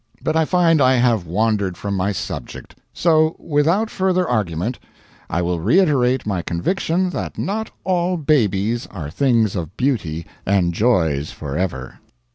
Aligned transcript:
But 0.23 0.35
I 0.35 0.45
find 0.45 0.81
I 0.81 0.93
have 0.95 1.27
wandered 1.27 1.77
from 1.77 1.93
my 1.95 2.11
subject; 2.11 2.75
so, 2.91 3.35
without 3.37 3.91
further 3.91 4.27
argument, 4.27 4.79
I 5.29 5.43
will 5.43 5.59
reiterate 5.59 6.25
my 6.25 6.41
conviction 6.41 7.11
that 7.11 7.37
not 7.37 7.69
all 7.83 8.17
babies 8.17 8.87
are 8.87 9.11
things 9.11 9.55
of 9.55 9.77
beauty 9.77 10.25
and 10.43 10.73
joys 10.73 11.29
forever. 11.29 11.99